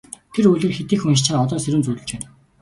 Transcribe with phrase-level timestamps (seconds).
[0.33, 2.27] Тэр үлгэр хэт их уншчихаад одоо сэрүүн зүүдэлж байна.